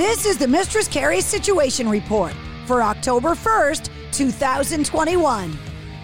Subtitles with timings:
[0.00, 2.32] This is the Mistress Carrie Situation Report
[2.64, 5.58] for October 1st, 2021.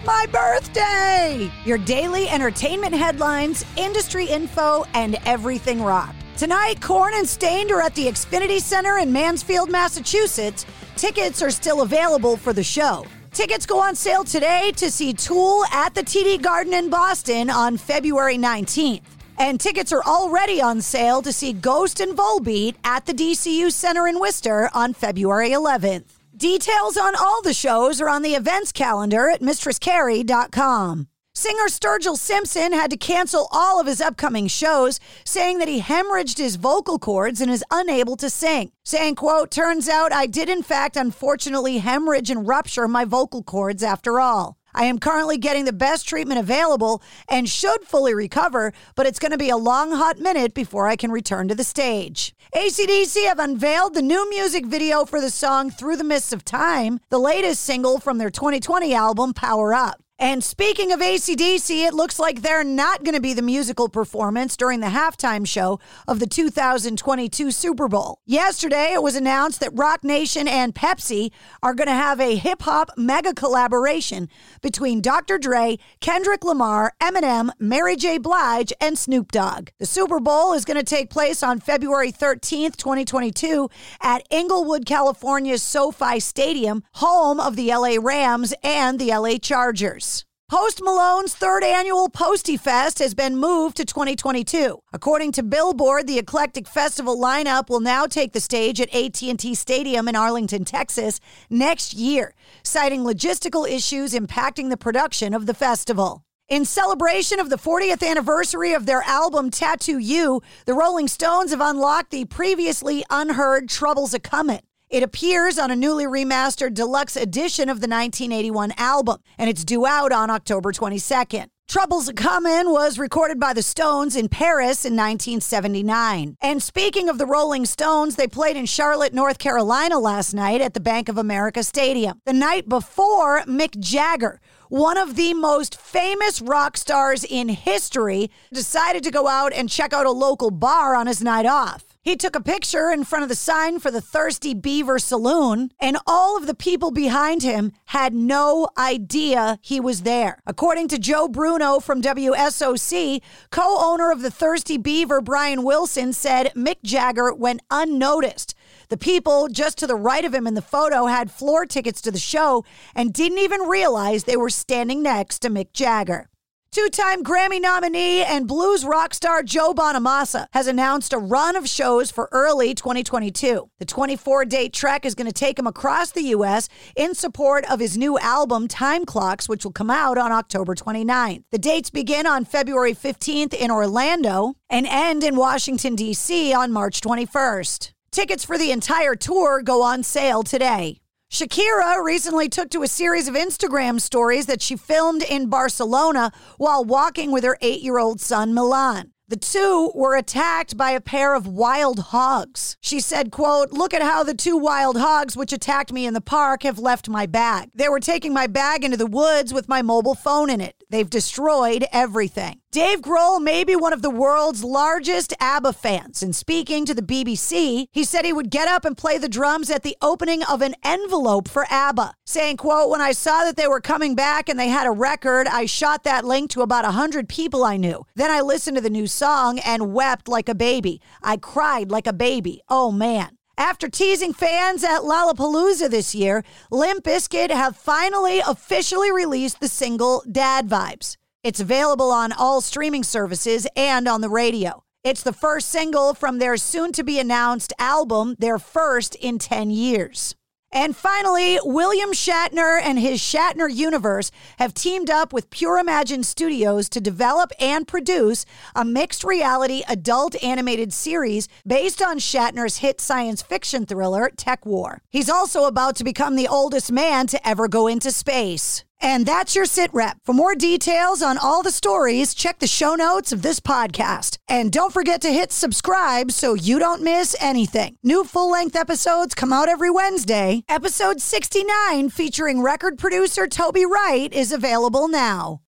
[0.05, 1.49] My birthday!
[1.65, 6.13] Your daily entertainment headlines, industry info, and everything rock.
[6.37, 10.67] Tonight, Korn and Staind are at the Xfinity Center in Mansfield, Massachusetts.
[10.95, 13.03] Tickets are still available for the show.
[13.31, 17.77] Tickets go on sale today to see Tool at the TD Garden in Boston on
[17.77, 19.16] February 19th.
[19.37, 24.07] And tickets are already on sale to see Ghost and Volbeat at the DCU Center
[24.07, 26.17] in Worcester on February 11th.
[26.35, 31.07] Details on all the shows are on the events calendar at mistresscarrie.com.
[31.35, 36.39] Singer Sturgill Simpson had to cancel all of his upcoming shows, saying that he hemorrhaged
[36.39, 38.71] his vocal cords and is unable to sing.
[38.83, 43.83] Saying, quote, turns out I did in fact unfortunately hemorrhage and rupture my vocal cords
[43.83, 44.56] after all.
[44.77, 49.31] I am currently getting the best treatment available and should fully recover, but it's going
[49.31, 52.35] to be a long, hot minute before I can return to the stage.
[52.53, 56.99] AC/DC have unveiled the new music video for the song Through the Mists of Time,
[57.09, 59.99] the latest single from their 2020 album, Power Up.
[60.19, 64.57] And speaking of AC/DC, it looks like they're not going to be the musical performance
[64.57, 68.21] during the halftime show of the 2022 Super Bowl.
[68.25, 71.29] Yesterday, it was announced that Roc Nation and Pepsi
[71.61, 74.27] are going to have a hip hop mega collaboration
[74.63, 75.37] between Dr.
[75.37, 78.17] Dre, Kendrick Lamar, Eminem, Mary J.
[78.17, 79.69] Blige, and Snoop Dogg.
[79.77, 83.69] The Super Bowl is going to take place on February 13th, 2022,
[84.01, 90.06] at Inglewood, California's SoFi Stadium, home of the LA Rams and the LA Chargers.
[90.49, 94.79] Post Malone's third annual Posty Fest has been moved to 2022.
[94.93, 100.07] According to Billboard, the eclectic festival lineup will now take the stage at AT&T Stadium
[100.07, 106.23] in Arlington, Texas next year, citing logistical issues impacting the production of the festival.
[106.47, 111.59] In celebration of the 40th anniversary of their album Tattoo You, the Rolling Stones have
[111.59, 114.61] unlocked the previously unheard Troubles A Comin'.
[114.89, 119.85] It appears on a newly remastered deluxe edition of the 1981 album, and it's due
[119.85, 121.47] out on October 22nd.
[121.67, 126.37] Troubles Comin' was recorded by the Stones in Paris in 1979.
[126.39, 130.73] And speaking of the Rolling Stones, they played in Charlotte, North Carolina last night at
[130.73, 132.21] the Bank of America Stadium.
[132.25, 139.03] The night before, Mick Jagger, one of the most famous rock stars in history, decided
[139.03, 141.86] to go out and check out a local bar on his night off.
[142.01, 145.97] He took a picture in front of the sign for the Thirsty Beaver Saloon, and
[146.07, 150.39] all of the people behind him had no idea he was there.
[150.45, 153.21] According to Joe Bruno from WSOC,
[153.51, 158.55] co owner of the Thirsty Beaver, Brian Wilson, said Mick Jagger went unnoticed.
[158.89, 162.11] The people just to the right of him in the photo had floor tickets to
[162.11, 162.63] the show
[162.95, 166.29] and didn't even realize they were standing next to Mick Jagger.
[166.77, 171.67] Two time Grammy nominee and blues rock star Joe Bonamassa has announced a run of
[171.67, 173.67] shows for early 2022.
[173.79, 176.69] The 24 date trek is going to take him across the U.S.
[176.95, 181.41] in support of his new album, Time Clocks, which will come out on October 29th.
[181.49, 186.53] The dates begin on February 15th in Orlando and end in Washington, D.C.
[186.53, 187.91] on March 21st.
[188.11, 190.99] Tickets for the entire tour go on sale today.
[191.29, 196.85] Shakira recently took to a series of Instagram stories that she filmed in Barcelona while
[196.85, 199.11] walking with her eight year old son, Milan.
[199.29, 202.77] The two were attacked by a pair of wild hogs.
[202.79, 206.21] She said, quote, look at how the two wild hogs which attacked me in the
[206.21, 207.71] park have left my bag.
[207.75, 210.81] They were taking my bag into the woods with my mobile phone in it.
[210.89, 212.61] They've destroyed everything.
[212.73, 216.21] Dave Grohl may be one of the world's largest ABBA fans.
[216.21, 219.69] And speaking to the BBC, he said he would get up and play the drums
[219.69, 223.69] at the opening of an envelope for ABBA, saying, quote, when I saw that they
[223.69, 227.29] were coming back and they had a record, I shot that link to about 100
[227.29, 228.05] people I knew.
[228.15, 231.01] Then I listened to the new song and wept like a baby.
[231.23, 232.61] I cried like a baby.
[232.67, 233.37] Oh, man.
[233.57, 240.21] After teasing fans at Lollapalooza this year, Limp Bizkit have finally officially released the single
[240.29, 241.15] Dad Vibes.
[241.43, 244.83] It's available on all streaming services and on the radio.
[245.03, 249.69] It's the first single from their soon to be announced album, their first in 10
[249.69, 250.35] years.
[250.71, 256.89] And finally, William Shatner and his Shatner universe have teamed up with Pure Imagine Studios
[256.89, 258.45] to develop and produce
[258.75, 264.97] a mixed reality adult animated series based on Shatner's hit science fiction thriller, TekWar.
[265.09, 268.83] He's also about to become the oldest man to ever go into space.
[269.01, 270.17] And that's your sit rep.
[270.25, 274.37] For more details on all the stories, check the show notes of this podcast.
[274.47, 277.95] And don't forget to hit subscribe so you don't miss anything.
[278.03, 280.63] New full length episodes come out every Wednesday.
[280.67, 285.61] Episode 69, featuring record producer Toby Wright, is available now.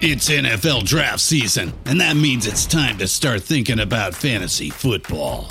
[0.00, 5.50] It's NFL draft season, and that means it's time to start thinking about fantasy football.